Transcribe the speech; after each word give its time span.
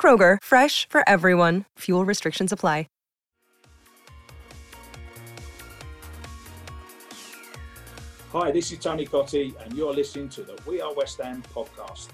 Kroger, 0.00 0.38
fresh 0.42 0.88
for 0.88 1.06
everyone. 1.08 1.64
Fuel 1.78 2.04
restrictions 2.06 2.52
apply. 2.52 2.86
Hi, 8.30 8.50
this 8.50 8.70
is 8.70 8.78
Tony 8.78 9.06
Cottee, 9.06 9.54
and 9.64 9.72
you're 9.72 9.94
listening 9.94 10.28
to 10.28 10.42
the 10.42 10.54
We 10.66 10.82
Are 10.82 10.92
West 10.92 11.18
Ham 11.22 11.42
podcast. 11.54 12.08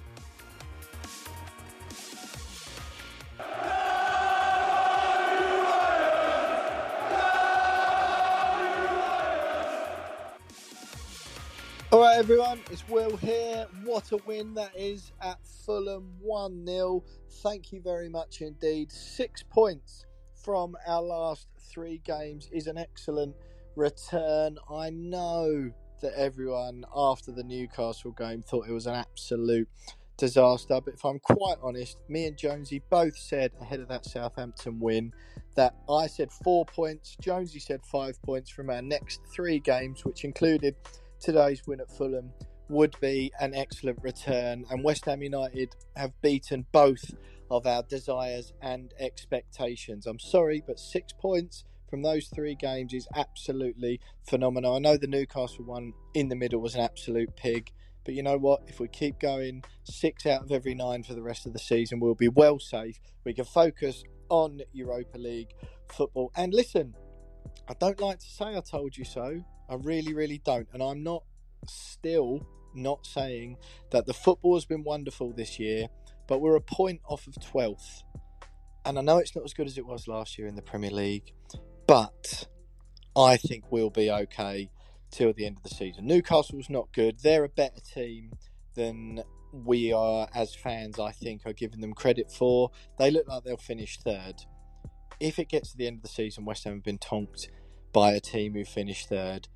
Right, 12.05 12.19
everyone, 12.19 12.61
it's 12.71 12.87
Will 12.91 13.17
here. 13.17 13.67
What 13.83 14.13
a 14.13 14.19
win 14.27 14.53
that 14.55 14.73
is 14.77 15.13
at 15.23 15.39
Fulham 15.65 16.13
1 16.21 16.67
0. 16.67 17.03
Thank 17.43 17.73
you 17.73 17.81
very 17.81 18.11
much 18.11 18.43
indeed. 18.43 18.93
Six 18.93 19.43
points 19.43 20.05
from 20.35 20.77
our 20.87 21.01
last 21.01 21.47
three 21.59 22.03
games 22.05 22.51
is 22.53 22.67
an 22.67 22.77
excellent 22.77 23.35
return. 23.75 24.59
I 24.71 24.91
know 24.91 25.71
that 26.03 26.13
everyone 26.15 26.85
after 26.95 27.33
the 27.33 27.43
Newcastle 27.43 28.11
game 28.11 28.43
thought 28.43 28.69
it 28.69 28.73
was 28.73 28.87
an 28.87 28.97
absolute 28.97 29.69
disaster, 30.19 30.81
but 30.85 30.93
if 30.93 31.07
I'm 31.07 31.21
quite 31.21 31.57
honest, 31.63 31.97
me 32.11 32.27
and 32.27 32.37
Jonesy 32.37 32.83
both 32.91 33.17
said 33.17 33.53
ahead 33.63 33.81
of 33.81 33.89
that 33.89 34.05
Southampton 34.05 34.79
win 34.79 35.11
that 35.55 35.75
I 35.89 36.09
said 36.09 36.31
four 36.31 36.67
points, 36.67 37.17
Jonesy 37.19 37.61
said 37.61 37.81
five 37.83 38.21
points 38.21 38.51
from 38.51 38.69
our 38.69 38.83
next 38.83 39.21
three 39.35 39.59
games, 39.59 40.05
which 40.05 40.25
included 40.25 40.75
today's 41.21 41.63
win 41.67 41.81
at 41.81 41.91
Fulham 41.91 42.33
would 42.69 42.97
be 43.01 43.31
an 43.41 43.55
excellent 43.55 43.99
return, 44.03 44.65
and 44.71 44.83
West 44.83 45.05
Ham 45.05 45.23
United 45.23 45.75
have 45.97 46.13
beaten 46.23 46.67
both 46.73 47.15
of 47.51 47.67
our 47.67 47.83
desires 47.83 48.53
and 48.63 48.93
expectations. 48.99 50.07
I'm 50.07 50.19
sorry, 50.19 50.63
but 50.67 50.79
six 50.79 51.13
points 51.13 51.65
from 51.89 52.03
those 52.03 52.29
three 52.29 52.55
games 52.55 52.95
is 52.95 53.07
absolutely 53.15 54.01
phenomenal. 54.29 54.75
I 54.75 54.79
know 54.79 54.97
the 54.97 55.07
Newcastle 55.07 55.65
one 55.65 55.93
in 56.15 56.29
the 56.29 56.37
middle 56.37 56.61
was 56.61 56.75
an 56.75 56.81
absolute 56.81 57.37
pig, 57.37 57.71
but 58.05 58.15
you 58.15 58.23
know 58.23 58.39
what? 58.39 58.63
If 58.67 58.81
we 58.81 58.89
keep 58.89 59.21
going 59.21 59.63
six 59.85 60.27
out 60.27 60.43
of 60.43 60.53
every 60.53 60.75
nine 60.75 61.03
for 61.03 61.15
the 61.15 61.23
rest 61.23 61.47
of 61.47 61.53
the 61.53 61.59
season, 61.59 62.01
we'll 62.01 62.15
be 62.15 62.29
well 62.29 62.59
safe. 62.59 62.99
We 63.25 63.35
can 63.35 63.45
focus 63.45 64.03
on 64.29 64.61
Europa 64.73 65.19
League 65.19 65.53
football. 65.93 66.33
And 66.37 66.53
listen, 66.53 66.95
I 67.69 67.75
don't 67.75 68.01
like 68.01 68.19
to 68.19 68.27
say 68.27 68.57
I 68.57 68.61
told 68.61 68.97
you 68.97 69.05
so. 69.05 69.43
I 69.69 69.75
really, 69.77 70.15
really 70.15 70.41
don't. 70.45 70.69
And 70.73 70.83
I'm 70.83 71.03
not 71.03 71.25
still 71.67 72.47
not 72.75 73.07
saying 73.07 73.57
that 73.91 74.07
the 74.07 74.13
football 74.13 74.55
has 74.55 74.65
been 74.65 74.85
wonderful 74.85 75.33
this 75.33 75.59
year, 75.59 75.87
but 76.27 76.41
we're 76.41 76.57
a 76.57 76.61
point 76.61 77.01
off 77.07 77.27
of 77.27 77.35
12th. 77.35 78.03
And 78.85 78.99
I 78.99 79.03
know 79.03 79.19
it's 79.19 79.35
not 79.35 79.45
as 79.45 79.55
good 79.55 79.67
as 79.67 79.79
it 79.79 79.87
was 79.87 80.07
last 80.07 80.39
year 80.39 80.47
in 80.47 80.57
the 80.57 80.63
Premier 80.63 80.91
League, 80.91 81.33
but 81.87 82.47
I 83.17 83.37
think 83.37 83.71
we'll 83.71 83.91
be 83.91 84.11
okay 84.11 84.71
till 85.11 85.33
the 85.33 85.47
end 85.47 85.57
of 85.59 85.63
the 85.63 85.75
season. 85.75 86.07
Newcastle's 86.07 86.69
not 86.69 86.93
good. 86.93 87.21
They're 87.21 87.45
a 87.45 87.49
better 87.49 87.81
team 87.81 88.33
than 88.75 89.23
we 89.53 89.93
are 89.93 90.29
as 90.35 90.55
fans, 90.55 90.99
I 90.99 91.13
think, 91.13 91.43
are 91.47 91.53
giving 91.53 91.81
them 91.81 91.95
credit 91.95 92.31
for. 92.31 92.71
They 92.99 93.11
look 93.11 93.29
like 93.29 93.45
they'll 93.45 93.57
finish 93.57 93.99
third. 93.99 94.45
If 95.21 95.39
it 95.39 95.49
gets 95.49 95.73
to 95.73 95.77
the 95.77 95.87
end 95.87 95.97
of 95.97 96.03
the 96.03 96.09
season, 96.09 96.45
West 96.45 96.65
Ham 96.65 96.75
have 96.75 96.83
been 96.83 96.99
tonked 96.99 97.49
by 97.93 98.13
a 98.13 98.21
team 98.21 98.55
who 98.55 98.65
finished 98.65 99.09
third. 99.09 99.49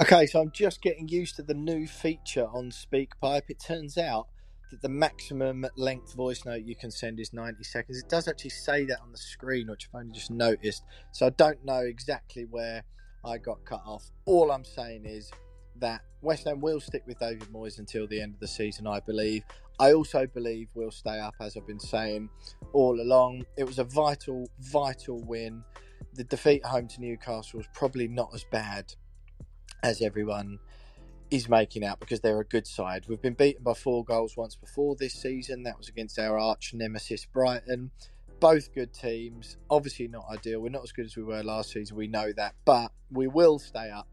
Okay, 0.00 0.26
so 0.26 0.40
I'm 0.40 0.52
just 0.52 0.80
getting 0.80 1.08
used 1.08 1.36
to 1.36 1.42
the 1.42 1.54
new 1.54 1.86
feature 1.86 2.46
on 2.46 2.70
SpeakPipe. 2.70 3.42
It 3.48 3.60
turns 3.60 3.98
out 3.98 4.28
that 4.70 4.82
the 4.82 4.88
maximum 4.88 5.66
length 5.76 6.14
voice 6.14 6.44
note 6.44 6.62
you 6.64 6.76
can 6.76 6.90
send 6.90 7.18
is 7.18 7.32
90 7.32 7.64
seconds. 7.64 7.98
It 7.98 8.08
does 8.08 8.28
actually 8.28 8.50
say 8.50 8.84
that 8.84 9.00
on 9.00 9.12
the 9.12 9.18
screen, 9.18 9.68
which 9.68 9.88
I've 9.88 10.00
only 10.00 10.12
just 10.12 10.30
noticed. 10.30 10.84
So 11.12 11.26
I 11.26 11.30
don't 11.30 11.64
know 11.64 11.80
exactly 11.80 12.46
where 12.48 12.84
I 13.24 13.38
got 13.38 13.64
cut 13.64 13.82
off. 13.84 14.04
All 14.24 14.52
I'm 14.52 14.64
saying 14.64 15.04
is 15.04 15.30
that 15.76 16.02
West 16.22 16.46
Ham 16.46 16.60
will 16.60 16.80
stick 16.80 17.02
with 17.06 17.18
David 17.18 17.48
Moyes 17.52 17.78
until 17.78 18.06
the 18.06 18.20
end 18.20 18.34
of 18.34 18.40
the 18.40 18.48
season, 18.48 18.86
I 18.86 19.00
believe. 19.00 19.42
I 19.80 19.92
also 19.92 20.26
believe 20.26 20.68
we'll 20.74 20.90
stay 20.90 21.20
up, 21.20 21.34
as 21.40 21.56
I've 21.56 21.66
been 21.66 21.78
saying 21.78 22.30
all 22.72 23.00
along. 23.00 23.44
It 23.56 23.64
was 23.64 23.78
a 23.78 23.84
vital, 23.84 24.48
vital 24.58 25.22
win. 25.22 25.62
The 26.14 26.24
defeat 26.24 26.64
home 26.64 26.88
to 26.88 27.00
Newcastle 27.00 27.58
was 27.58 27.68
probably 27.74 28.08
not 28.08 28.30
as 28.34 28.44
bad 28.50 28.94
as 29.84 30.02
everyone 30.02 30.58
is 31.30 31.48
making 31.48 31.84
out 31.84 32.00
because 32.00 32.20
they're 32.20 32.40
a 32.40 32.44
good 32.44 32.66
side. 32.66 33.04
We've 33.08 33.22
been 33.22 33.34
beaten 33.34 33.62
by 33.62 33.74
four 33.74 34.04
goals 34.04 34.36
once 34.36 34.56
before 34.56 34.96
this 34.96 35.14
season. 35.14 35.62
That 35.62 35.78
was 35.78 35.88
against 35.88 36.18
our 36.18 36.38
arch 36.38 36.72
nemesis 36.74 37.26
Brighton. 37.26 37.92
Both 38.40 38.74
good 38.74 38.92
teams. 38.92 39.56
Obviously 39.70 40.08
not 40.08 40.24
ideal. 40.30 40.60
We're 40.60 40.70
not 40.70 40.84
as 40.84 40.92
good 40.92 41.06
as 41.06 41.16
we 41.16 41.22
were 41.22 41.42
last 41.42 41.72
season. 41.72 41.96
We 41.96 42.08
know 42.08 42.32
that, 42.32 42.54
but 42.64 42.90
we 43.12 43.28
will 43.28 43.58
stay 43.58 43.90
up. 43.90 44.08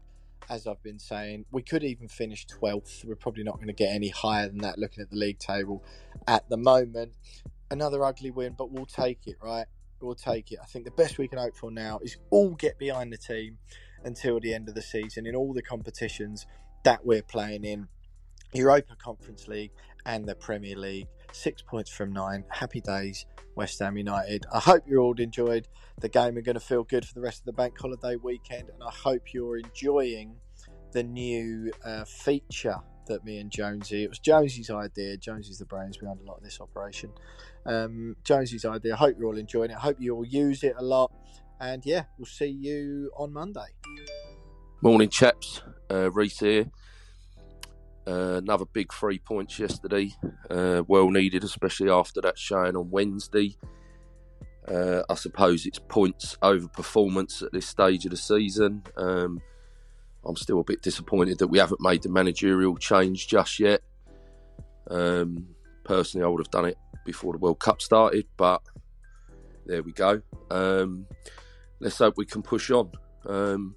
As 0.48 0.66
I've 0.66 0.82
been 0.82 0.98
saying, 0.98 1.44
we 1.50 1.62
could 1.62 1.82
even 1.82 2.08
finish 2.08 2.46
12th. 2.46 3.04
We're 3.04 3.16
probably 3.16 3.42
not 3.42 3.56
going 3.56 3.66
to 3.66 3.72
get 3.72 3.92
any 3.92 4.10
higher 4.10 4.48
than 4.48 4.58
that 4.58 4.78
looking 4.78 5.02
at 5.02 5.10
the 5.10 5.16
league 5.16 5.38
table 5.38 5.84
at 6.28 6.48
the 6.48 6.56
moment. 6.56 7.12
Another 7.70 8.04
ugly 8.04 8.30
win, 8.30 8.54
but 8.56 8.70
we'll 8.70 8.86
take 8.86 9.26
it, 9.26 9.36
right? 9.42 9.66
We'll 10.00 10.14
take 10.14 10.52
it. 10.52 10.58
I 10.62 10.66
think 10.66 10.84
the 10.84 10.92
best 10.92 11.18
we 11.18 11.26
can 11.26 11.38
hope 11.38 11.56
for 11.56 11.72
now 11.72 11.98
is 12.02 12.16
all 12.30 12.54
get 12.54 12.78
behind 12.78 13.12
the 13.12 13.16
team 13.16 13.58
until 14.04 14.38
the 14.38 14.54
end 14.54 14.68
of 14.68 14.74
the 14.76 14.82
season 14.82 15.26
in 15.26 15.34
all 15.34 15.52
the 15.52 15.62
competitions 15.62 16.46
that 16.84 17.04
we're 17.04 17.22
playing 17.22 17.64
in 17.64 17.88
Europa 18.54 18.94
Conference 18.96 19.48
League 19.48 19.72
and 20.04 20.28
the 20.28 20.34
Premier 20.36 20.76
League. 20.76 21.08
Six 21.36 21.60
points 21.60 21.90
from 21.90 22.14
nine. 22.14 22.44
Happy 22.48 22.80
days, 22.80 23.26
West 23.56 23.78
Ham 23.80 23.98
United. 23.98 24.46
I 24.54 24.58
hope 24.58 24.84
you 24.88 25.00
all 25.00 25.14
enjoyed 25.20 25.68
the 26.00 26.08
game. 26.08 26.34
We're 26.34 26.40
going 26.40 26.54
to 26.54 26.60
feel 26.60 26.82
good 26.82 27.04
for 27.04 27.12
the 27.12 27.20
rest 27.20 27.40
of 27.40 27.44
the 27.44 27.52
bank 27.52 27.78
holiday 27.78 28.16
weekend, 28.16 28.70
and 28.70 28.82
I 28.82 28.90
hope 28.90 29.34
you're 29.34 29.58
enjoying 29.58 30.36
the 30.92 31.02
new 31.02 31.70
uh, 31.84 32.06
feature 32.06 32.76
that 33.08 33.22
me 33.26 33.36
and 33.36 33.50
Jonesy. 33.50 34.02
It 34.02 34.08
was 34.08 34.18
Jonesy's 34.18 34.70
idea. 34.70 35.18
Jonesy's 35.18 35.58
the 35.58 35.66
brains 35.66 35.98
behind 35.98 36.20
a 36.20 36.24
lot 36.24 36.38
of 36.38 36.42
this 36.42 36.58
operation. 36.58 37.10
Um, 37.66 38.16
Jonesy's 38.24 38.64
idea. 38.64 38.94
I 38.94 38.96
hope 38.96 39.16
you're 39.18 39.28
all 39.28 39.36
enjoying 39.36 39.70
it. 39.70 39.76
I 39.76 39.80
hope 39.80 39.98
you 40.00 40.16
all 40.16 40.24
use 40.24 40.64
it 40.64 40.72
a 40.78 40.82
lot. 40.82 41.12
And 41.60 41.84
yeah, 41.84 42.04
we'll 42.16 42.24
see 42.24 42.46
you 42.46 43.10
on 43.14 43.34
Monday. 43.34 43.68
Morning, 44.80 45.10
chaps. 45.10 45.60
Uh, 45.90 46.10
Reece 46.10 46.40
here. 46.40 46.70
Uh, 48.06 48.36
another 48.36 48.64
big 48.66 48.92
three 48.92 49.18
points 49.18 49.58
yesterday. 49.58 50.12
Uh, 50.48 50.82
well 50.86 51.10
needed, 51.10 51.42
especially 51.42 51.90
after 51.90 52.20
that 52.20 52.38
showing 52.38 52.76
on 52.76 52.90
Wednesday. 52.90 53.56
Uh, 54.68 55.02
I 55.08 55.14
suppose 55.14 55.66
it's 55.66 55.78
points 55.78 56.36
over 56.42 56.68
performance 56.68 57.42
at 57.42 57.52
this 57.52 57.66
stage 57.66 58.04
of 58.04 58.10
the 58.10 58.16
season. 58.16 58.82
Um, 58.96 59.40
I'm 60.24 60.36
still 60.36 60.60
a 60.60 60.64
bit 60.64 60.82
disappointed 60.82 61.38
that 61.38 61.48
we 61.48 61.58
haven't 61.58 61.80
made 61.80 62.02
the 62.02 62.08
managerial 62.08 62.76
change 62.76 63.28
just 63.28 63.60
yet. 63.60 63.80
Um, 64.90 65.48
personally, 65.84 66.24
I 66.24 66.28
would 66.28 66.40
have 66.40 66.50
done 66.50 66.64
it 66.66 66.78
before 67.04 67.32
the 67.32 67.38
World 67.38 67.60
Cup 67.60 67.80
started, 67.80 68.26
but 68.36 68.62
there 69.66 69.82
we 69.82 69.92
go. 69.92 70.20
Um, 70.50 71.06
let's 71.80 71.98
hope 71.98 72.14
we 72.16 72.26
can 72.26 72.42
push 72.42 72.70
on. 72.70 72.90
Um, 73.24 73.76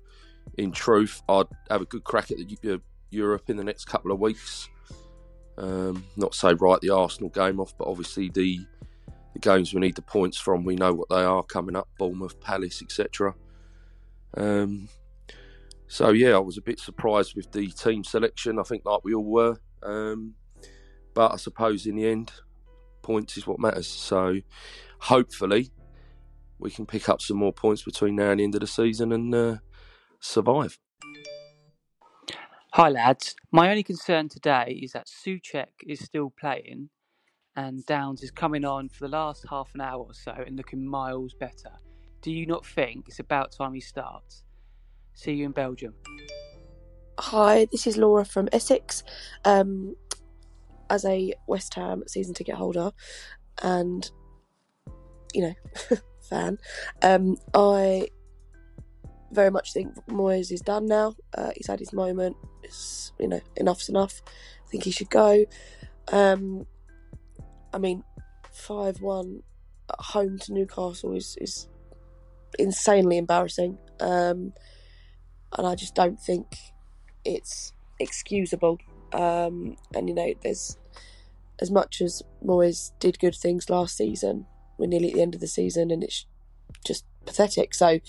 in 0.57 0.71
truth, 0.71 1.21
I'd 1.29 1.45
have 1.69 1.81
a 1.81 1.85
good 1.85 2.03
crack 2.03 2.31
at 2.31 2.37
the, 2.37 2.73
uh, 2.73 2.77
Europe 3.09 3.49
in 3.49 3.57
the 3.57 3.63
next 3.63 3.85
couple 3.85 4.11
of 4.11 4.19
weeks. 4.19 4.69
Um, 5.57 6.05
not 6.15 6.33
say 6.33 6.53
write 6.53 6.81
the 6.81 6.91
Arsenal 6.91 7.29
game 7.29 7.59
off, 7.59 7.73
but 7.77 7.87
obviously 7.87 8.29
the 8.29 8.59
the 9.33 9.39
games 9.39 9.73
we 9.73 9.79
need 9.79 9.95
the 9.95 10.01
points 10.01 10.37
from, 10.37 10.63
we 10.63 10.75
know 10.75 10.93
what 10.93 11.09
they 11.09 11.23
are 11.23 11.43
coming 11.43 11.75
up: 11.75 11.87
Bournemouth, 11.97 12.39
Palace, 12.39 12.81
etc. 12.81 13.35
Um, 14.35 14.89
so 15.87 16.11
yeah, 16.11 16.35
I 16.35 16.39
was 16.39 16.57
a 16.57 16.61
bit 16.61 16.79
surprised 16.79 17.35
with 17.35 17.51
the 17.51 17.67
team 17.67 18.03
selection. 18.03 18.59
I 18.59 18.63
think 18.63 18.85
like 18.85 19.03
we 19.03 19.13
all 19.13 19.25
were, 19.25 19.57
um, 19.83 20.35
but 21.13 21.33
I 21.33 21.37
suppose 21.37 21.85
in 21.85 21.95
the 21.95 22.07
end, 22.07 22.31
points 23.01 23.37
is 23.37 23.47
what 23.47 23.59
matters. 23.59 23.87
So 23.87 24.39
hopefully, 24.99 25.71
we 26.59 26.71
can 26.71 26.85
pick 26.85 27.09
up 27.09 27.21
some 27.21 27.37
more 27.37 27.53
points 27.53 27.83
between 27.83 28.15
now 28.15 28.31
and 28.31 28.39
the 28.39 28.43
end 28.43 28.55
of 28.55 28.61
the 28.61 28.67
season 28.67 29.11
and 29.11 29.33
uh, 29.33 29.55
survive. 30.19 30.77
Hi 32.73 32.87
lads, 32.87 33.35
my 33.51 33.71
only 33.71 33.81
concern 33.81 34.29
today 34.29 34.79
is 34.83 34.91
that 34.91 35.07
Soucek 35.07 35.69
is 35.87 36.01
still 36.01 36.31
playing 36.39 36.89
and 37.55 37.83
Downes 37.87 38.21
is 38.21 38.29
coming 38.29 38.63
on 38.63 38.89
for 38.89 39.07
the 39.07 39.11
last 39.11 39.43
half 39.49 39.71
an 39.73 39.81
hour 39.81 40.03
or 40.03 40.13
so 40.13 40.33
and 40.45 40.55
looking 40.55 40.85
miles 40.85 41.33
better. 41.33 41.71
Do 42.21 42.31
you 42.31 42.45
not 42.45 42.63
think 42.63 43.07
it's 43.07 43.17
about 43.17 43.53
time 43.53 43.73
he 43.73 43.79
starts? 43.79 44.43
See 45.15 45.33
you 45.33 45.47
in 45.47 45.51
Belgium. 45.51 45.95
Hi, 47.17 47.65
this 47.71 47.87
is 47.87 47.97
Laura 47.97 48.23
from 48.23 48.47
Essex. 48.53 49.01
Um, 49.45 49.95
as 50.91 51.05
a 51.05 51.33
West 51.47 51.73
Ham 51.73 52.03
season 52.05 52.35
ticket 52.35 52.53
holder 52.53 52.91
and, 53.63 54.11
you 55.33 55.41
know, 55.41 55.97
fan, 56.29 56.59
um, 57.01 57.35
I 57.55 58.09
very 59.31 59.51
much 59.51 59.73
think 59.73 59.93
Moyes 60.07 60.51
is 60.51 60.61
done 60.61 60.85
now. 60.85 61.15
Uh, 61.37 61.51
he's 61.55 61.67
had 61.67 61.79
his 61.79 61.93
moment. 61.93 62.35
It's, 62.63 63.11
you 63.19 63.27
know, 63.27 63.41
enough's 63.57 63.89
enough. 63.89 64.21
I 64.65 64.69
think 64.69 64.83
he 64.83 64.91
should 64.91 65.09
go. 65.09 65.45
Um, 66.11 66.65
I 67.73 67.77
mean, 67.77 68.03
5 68.51 69.01
1 69.01 69.43
at 69.89 69.99
home 69.99 70.39
to 70.39 70.53
Newcastle 70.53 71.15
is, 71.15 71.37
is 71.39 71.67
insanely 72.57 73.17
embarrassing. 73.17 73.77
Um, 73.99 74.53
and 75.57 75.67
I 75.67 75.75
just 75.75 75.95
don't 75.95 76.19
think 76.19 76.47
it's 77.25 77.73
excusable. 77.99 78.77
Um, 79.13 79.75
and, 79.95 80.07
you 80.07 80.15
know, 80.15 80.33
there's 80.41 80.77
as 81.61 81.69
much 81.69 82.01
as 82.01 82.23
Moyes 82.43 82.91
did 82.99 83.19
good 83.19 83.35
things 83.35 83.69
last 83.69 83.97
season, 83.97 84.45
we're 84.77 84.87
nearly 84.87 85.09
at 85.09 85.15
the 85.15 85.21
end 85.21 85.35
of 85.35 85.41
the 85.41 85.47
season 85.47 85.91
and 85.91 86.03
it's 86.03 86.25
just 86.85 87.05
pathetic. 87.29 87.73
So, 87.73 87.99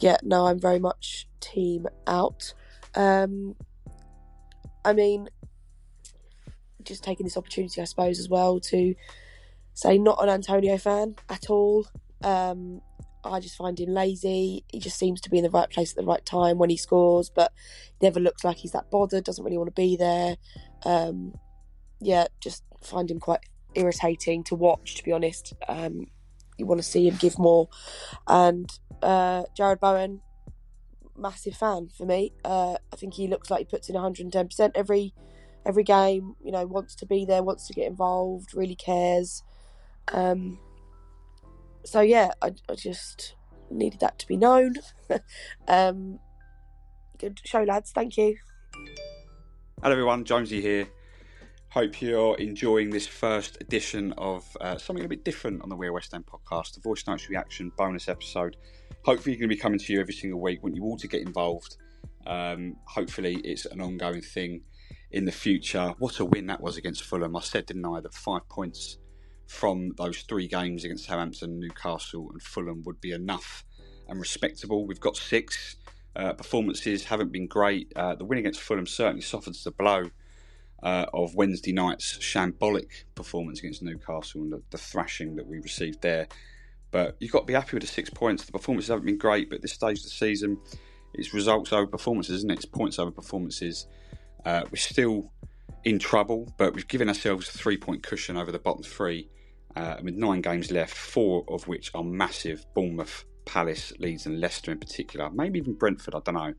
yeah, 0.00 0.16
no, 0.22 0.46
I'm 0.46 0.58
very 0.58 0.78
much 0.78 1.28
team 1.40 1.86
out. 2.06 2.54
Um, 2.94 3.54
I 4.84 4.92
mean, 4.92 5.28
just 6.82 7.04
taking 7.04 7.24
this 7.24 7.36
opportunity, 7.36 7.80
I 7.80 7.84
suppose, 7.84 8.18
as 8.18 8.28
well 8.28 8.58
to 8.60 8.94
say 9.74 9.98
not 9.98 10.22
an 10.22 10.28
Antonio 10.28 10.78
fan 10.78 11.16
at 11.28 11.50
all. 11.50 11.86
Um, 12.24 12.80
I 13.24 13.38
just 13.38 13.56
find 13.56 13.78
him 13.78 13.90
lazy. 13.90 14.64
He 14.72 14.80
just 14.80 14.98
seems 14.98 15.20
to 15.20 15.30
be 15.30 15.38
in 15.38 15.44
the 15.44 15.50
right 15.50 15.70
place 15.70 15.92
at 15.92 15.96
the 15.96 16.08
right 16.08 16.24
time 16.24 16.58
when 16.58 16.70
he 16.70 16.76
scores, 16.76 17.30
but 17.30 17.52
never 18.00 18.18
looks 18.18 18.42
like 18.42 18.56
he's 18.56 18.72
that 18.72 18.90
bothered. 18.90 19.24
Doesn't 19.24 19.44
really 19.44 19.58
want 19.58 19.68
to 19.68 19.80
be 19.80 19.96
there. 19.96 20.36
Um, 20.84 21.34
yeah, 22.00 22.26
just 22.40 22.64
find 22.82 23.08
him 23.10 23.20
quite 23.20 23.40
irritating 23.74 24.42
to 24.44 24.56
watch. 24.56 24.96
To 24.96 25.04
be 25.04 25.12
honest, 25.12 25.54
um, 25.68 26.06
you 26.62 26.66
want 26.66 26.78
to 26.78 26.86
see 26.86 27.08
him 27.08 27.16
give 27.16 27.38
more. 27.38 27.68
And 28.28 28.70
uh, 29.02 29.42
Jarrod 29.58 29.80
Bowen, 29.80 30.20
massive 31.16 31.56
fan 31.56 31.88
for 31.88 32.06
me. 32.06 32.32
Uh, 32.44 32.76
I 32.92 32.96
think 32.96 33.14
he 33.14 33.26
looks 33.26 33.50
like 33.50 33.58
he 33.58 33.64
puts 33.64 33.88
in 33.88 33.96
110% 33.96 34.70
every 34.76 35.12
every 35.66 35.82
game. 35.82 36.36
You 36.42 36.52
know, 36.52 36.64
wants 36.66 36.94
to 36.96 37.06
be 37.06 37.24
there, 37.24 37.42
wants 37.42 37.66
to 37.66 37.72
get 37.72 37.88
involved, 37.88 38.54
really 38.54 38.76
cares. 38.76 39.42
Um, 40.12 40.60
so 41.84 42.00
yeah, 42.00 42.30
I, 42.40 42.52
I 42.68 42.76
just 42.76 43.34
needed 43.70 44.00
that 44.00 44.20
to 44.20 44.26
be 44.28 44.36
known. 44.36 44.74
um, 45.68 46.20
good 47.18 47.40
show, 47.44 47.64
lads. 47.64 47.90
Thank 47.90 48.16
you. 48.16 48.36
Hello, 49.82 49.90
everyone. 49.90 50.24
Jonesy 50.24 50.60
here. 50.60 50.86
Hope 51.72 52.02
you're 52.02 52.36
enjoying 52.36 52.90
this 52.90 53.06
first 53.06 53.56
edition 53.62 54.12
of 54.18 54.44
uh, 54.60 54.76
something 54.76 55.06
a 55.06 55.08
bit 55.08 55.24
different 55.24 55.62
on 55.62 55.70
the 55.70 55.74
We're 55.74 55.90
West 55.90 56.12
Ham 56.12 56.22
podcast, 56.22 56.74
the 56.74 56.82
Voice 56.82 57.06
Notes 57.06 57.30
Reaction 57.30 57.72
bonus 57.78 58.10
episode. 58.10 58.58
Hopefully, 59.06 59.32
you're 59.32 59.40
going 59.40 59.48
to 59.48 59.56
be 59.56 59.58
coming 59.58 59.78
to 59.78 59.90
you 59.90 59.98
every 59.98 60.12
single 60.12 60.38
week. 60.38 60.62
Want 60.62 60.76
you 60.76 60.84
all 60.84 60.98
to 60.98 61.08
get 61.08 61.22
involved. 61.22 61.78
Um, 62.26 62.76
hopefully, 62.84 63.40
it's 63.42 63.64
an 63.64 63.80
ongoing 63.80 64.20
thing 64.20 64.64
in 65.12 65.24
the 65.24 65.32
future. 65.32 65.94
What 65.98 66.20
a 66.20 66.26
win 66.26 66.46
that 66.48 66.60
was 66.60 66.76
against 66.76 67.04
Fulham. 67.04 67.34
I 67.34 67.40
said, 67.40 67.64
didn't 67.64 67.86
I, 67.86 68.00
that 68.02 68.12
five 68.12 68.46
points 68.50 68.98
from 69.46 69.92
those 69.96 70.18
three 70.28 70.48
games 70.48 70.84
against 70.84 71.06
Southampton, 71.06 71.58
Newcastle, 71.58 72.28
and 72.32 72.42
Fulham 72.42 72.82
would 72.84 73.00
be 73.00 73.12
enough 73.12 73.64
and 74.08 74.20
respectable. 74.20 74.86
We've 74.86 75.00
got 75.00 75.16
six. 75.16 75.76
Uh, 76.14 76.34
performances 76.34 77.04
haven't 77.04 77.32
been 77.32 77.46
great. 77.46 77.90
Uh, 77.96 78.14
the 78.14 78.26
win 78.26 78.40
against 78.40 78.60
Fulham 78.60 78.86
certainly 78.86 79.22
softens 79.22 79.64
the 79.64 79.70
blow 79.70 80.10
uh, 80.82 81.06
of 81.14 81.34
Wednesday 81.34 81.72
night's 81.72 82.18
shambolic 82.18 83.04
performance 83.14 83.60
against 83.60 83.82
Newcastle 83.82 84.42
and 84.42 84.52
the, 84.52 84.62
the, 84.70 84.78
thrashing 84.78 85.36
that 85.36 85.46
we 85.46 85.58
received 85.58 86.02
there. 86.02 86.26
But 86.90 87.16
you've 87.20 87.32
got 87.32 87.40
to 87.40 87.46
be 87.46 87.52
happy 87.52 87.76
with 87.76 87.82
the 87.82 87.88
six 87.88 88.10
points. 88.10 88.44
The 88.44 88.52
performances 88.52 88.88
haven't 88.88 89.06
been 89.06 89.18
great, 89.18 89.48
but 89.48 89.56
at 89.56 89.62
this 89.62 89.72
stage 89.72 89.98
of 89.98 90.04
the 90.04 90.10
season, 90.10 90.58
it's 91.14 91.32
results 91.32 91.72
over 91.72 91.86
performances, 91.86 92.38
isn't 92.38 92.50
it? 92.50 92.54
It's 92.54 92.64
points 92.64 92.98
over 92.98 93.10
performances. 93.10 93.86
Uh, 94.44 94.62
we're 94.70 94.76
still 94.76 95.32
in 95.84 95.98
trouble, 95.98 96.52
but 96.58 96.74
we've 96.74 96.88
given 96.88 97.08
ourselves 97.08 97.48
a 97.48 97.52
three 97.52 97.76
point 97.76 98.02
cushion 98.02 98.36
over 98.36 98.50
the 98.50 98.58
bottom 98.58 98.82
three 98.82 99.28
uh, 99.76 99.96
with 100.02 100.14
nine 100.14 100.40
games 100.40 100.70
left, 100.70 100.94
four 100.94 101.44
of 101.48 101.68
which 101.68 101.90
are 101.94 102.04
massive 102.04 102.66
Bournemouth, 102.74 103.24
Palace, 103.44 103.92
Leeds, 103.98 104.26
and 104.26 104.40
Leicester 104.40 104.72
in 104.72 104.78
particular. 104.78 105.30
Maybe 105.30 105.58
even 105.58 105.74
Brentford, 105.74 106.14
I 106.14 106.20
don't 106.24 106.34
know. 106.34 106.54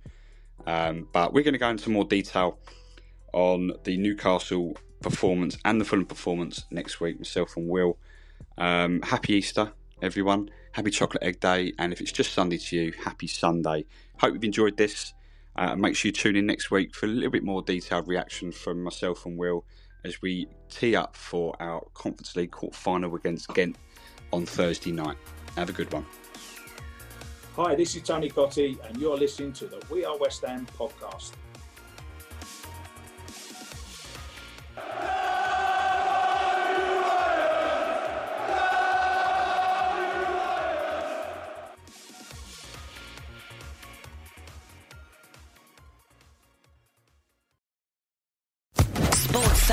Um, 0.66 1.08
but 1.12 1.34
we're 1.34 1.44
going 1.44 1.54
to 1.54 1.60
go 1.60 1.70
into 1.70 1.90
more 1.90 2.06
detail 2.06 2.58
on 3.34 3.74
the 3.84 3.98
Newcastle 3.98 4.78
performance 5.02 5.58
and 5.66 5.82
the 5.82 5.86
Fulham 5.86 6.06
performance 6.06 6.66
next 6.72 7.02
week, 7.02 7.18
myself 7.18 7.58
and 7.58 7.68
Will. 7.68 7.98
Um, 8.58 9.02
happy 9.02 9.34
Easter, 9.34 9.74
everyone. 10.02 10.50
Happy 10.72 10.90
Chocolate 10.90 11.24
Egg 11.24 11.40
Day. 11.40 11.74
And 11.78 11.94
if 11.94 12.02
it's 12.02 12.12
just 12.12 12.34
Sunday 12.34 12.58
to 12.58 12.76
you, 12.76 12.94
happy 13.04 13.28
Sunday. 13.28 13.86
Hope 14.20 14.34
you've 14.34 14.44
enjoyed 14.44 14.78
this. 14.78 15.14
Uh, 15.56 15.76
make 15.76 15.96
sure 15.96 16.10
you 16.10 16.14
tune 16.14 16.36
in 16.36 16.48
next 16.48 16.72
week 16.72 16.96
for 16.96 17.06
a 17.06 17.10
little 17.10 17.30
bit 17.30 17.44
more 17.44 17.62
detailed 17.62 18.08
reaction 18.08 18.52
from 18.52 18.82
myself 18.82 19.26
and 19.26 19.38
Will 19.38 19.66
as 20.04 20.22
we 20.22 20.48
tee 20.70 20.96
up 20.96 21.16
for 21.16 21.56
our 21.62 21.86
Conference 21.94 22.36
League 22.36 22.52
quarter 22.52 22.76
final 22.76 23.16
against 23.16 23.54
Ghent 23.54 23.78
on 24.32 24.46
Thursday 24.46 24.92
night. 24.92 25.18
Have 25.56 25.70
a 25.70 25.74
good 25.74 25.92
one. 25.94 26.06
Hi, 27.56 27.76
this 27.76 27.96
is 27.96 28.02
Tony 28.02 28.32
Cottee, 28.32 28.80
and 28.88 28.98
you're 28.98 29.16
listening 29.16 29.54
to 29.54 29.68
the 29.68 29.80
We 29.92 30.04
Are 30.04 30.18
West 30.18 30.44
Ham 30.44 30.66
podcast. 30.76 31.34